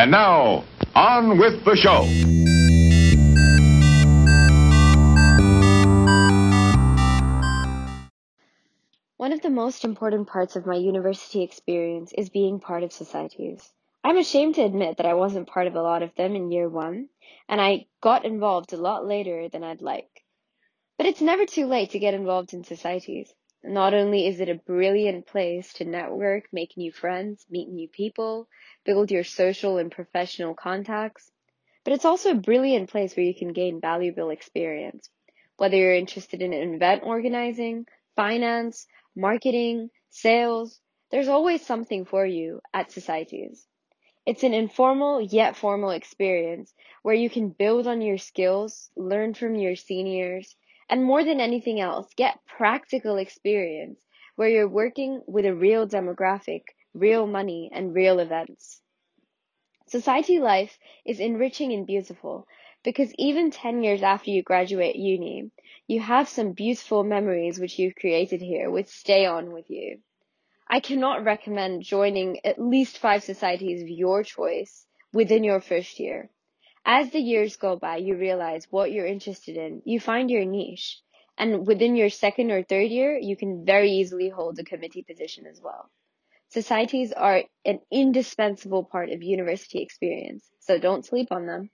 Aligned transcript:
And 0.00 0.12
now, 0.12 0.64
on 0.94 1.36
with 1.36 1.62
the 1.62 1.76
show. 1.76 2.04
One 9.18 9.34
of 9.34 9.42
the 9.42 9.50
most 9.50 9.84
important 9.84 10.26
parts 10.26 10.56
of 10.56 10.64
my 10.64 10.76
university 10.76 11.42
experience 11.42 12.14
is 12.16 12.30
being 12.30 12.60
part 12.60 12.82
of 12.82 12.94
societies. 12.94 13.70
I'm 14.02 14.16
ashamed 14.16 14.54
to 14.54 14.62
admit 14.62 14.96
that 14.96 15.04
I 15.04 15.12
wasn't 15.12 15.48
part 15.48 15.66
of 15.66 15.74
a 15.74 15.82
lot 15.82 16.02
of 16.02 16.14
them 16.14 16.34
in 16.34 16.50
year 16.50 16.70
one, 16.70 17.10
and 17.46 17.60
I 17.60 17.84
got 18.00 18.24
involved 18.24 18.72
a 18.72 18.78
lot 18.78 19.06
later 19.06 19.50
than 19.50 19.62
I'd 19.62 19.82
like. 19.82 20.24
But 20.96 21.08
it's 21.08 21.20
never 21.20 21.44
too 21.44 21.66
late 21.66 21.90
to 21.90 21.98
get 21.98 22.14
involved 22.14 22.54
in 22.54 22.64
societies. 22.64 23.30
Not 23.62 23.92
only 23.92 24.26
is 24.26 24.40
it 24.40 24.48
a 24.48 24.54
brilliant 24.54 25.26
place 25.26 25.74
to 25.74 25.84
network, 25.84 26.50
make 26.50 26.78
new 26.78 26.90
friends, 26.90 27.44
meet 27.50 27.68
new 27.68 27.88
people, 27.88 28.48
build 28.84 29.10
your 29.10 29.24
social 29.24 29.76
and 29.76 29.92
professional 29.92 30.54
contacts, 30.54 31.30
but 31.84 31.92
it's 31.92 32.06
also 32.06 32.30
a 32.30 32.34
brilliant 32.34 32.88
place 32.88 33.14
where 33.14 33.26
you 33.26 33.34
can 33.34 33.52
gain 33.52 33.80
valuable 33.80 34.30
experience. 34.30 35.10
Whether 35.56 35.76
you're 35.76 35.94
interested 35.94 36.40
in 36.40 36.54
event 36.54 37.02
organizing, 37.04 37.86
finance, 38.16 38.86
marketing, 39.14 39.90
sales, 40.08 40.80
there's 41.10 41.28
always 41.28 41.64
something 41.64 42.06
for 42.06 42.24
you 42.24 42.62
at 42.72 42.92
societies. 42.92 43.66
It's 44.24 44.42
an 44.42 44.54
informal 44.54 45.20
yet 45.20 45.56
formal 45.56 45.90
experience 45.90 46.72
where 47.02 47.14
you 47.14 47.28
can 47.28 47.50
build 47.50 47.86
on 47.86 48.00
your 48.00 48.18
skills, 48.18 48.90
learn 48.96 49.34
from 49.34 49.54
your 49.54 49.76
seniors, 49.76 50.56
and 50.90 51.04
more 51.04 51.22
than 51.24 51.40
anything 51.40 51.80
else, 51.80 52.12
get 52.16 52.44
practical 52.46 53.16
experience 53.16 54.00
where 54.34 54.48
you're 54.48 54.68
working 54.68 55.22
with 55.26 55.46
a 55.46 55.54
real 55.54 55.86
demographic, 55.86 56.62
real 56.92 57.28
money, 57.28 57.70
and 57.72 57.94
real 57.94 58.18
events. 58.18 58.82
Society 59.86 60.40
life 60.40 60.78
is 61.06 61.20
enriching 61.20 61.72
and 61.72 61.86
beautiful 61.86 62.46
because 62.82 63.14
even 63.18 63.52
10 63.52 63.84
years 63.84 64.02
after 64.02 64.30
you 64.30 64.42
graduate 64.42 64.96
uni, 64.96 65.50
you 65.86 66.00
have 66.00 66.28
some 66.28 66.52
beautiful 66.52 67.04
memories 67.04 67.60
which 67.60 67.78
you've 67.78 67.94
created 67.94 68.40
here 68.40 68.68
which 68.68 68.88
stay 68.88 69.26
on 69.26 69.52
with 69.52 69.70
you. 69.70 70.00
I 70.68 70.80
cannot 70.80 71.24
recommend 71.24 71.82
joining 71.82 72.44
at 72.44 72.60
least 72.60 72.98
five 72.98 73.22
societies 73.22 73.82
of 73.82 73.88
your 73.88 74.24
choice 74.24 74.86
within 75.12 75.44
your 75.44 75.60
first 75.60 76.00
year. 76.00 76.30
As 76.84 77.10
the 77.10 77.20
years 77.20 77.56
go 77.56 77.76
by, 77.76 77.98
you 77.98 78.16
realize 78.16 78.66
what 78.70 78.90
you're 78.90 79.06
interested 79.06 79.56
in. 79.56 79.82
You 79.84 80.00
find 80.00 80.30
your 80.30 80.44
niche. 80.44 81.00
And 81.38 81.66
within 81.66 81.96
your 81.96 82.10
second 82.10 82.50
or 82.50 82.62
third 82.62 82.90
year, 82.90 83.16
you 83.16 83.36
can 83.36 83.64
very 83.64 83.90
easily 83.92 84.28
hold 84.28 84.58
a 84.58 84.64
committee 84.64 85.02
position 85.02 85.46
as 85.46 85.60
well. 85.62 85.90
Societies 86.48 87.12
are 87.12 87.44
an 87.64 87.80
indispensable 87.90 88.84
part 88.84 89.10
of 89.10 89.22
university 89.22 89.80
experience, 89.82 90.44
so 90.58 90.78
don't 90.78 91.06
sleep 91.06 91.28
on 91.30 91.46
them. 91.46 91.70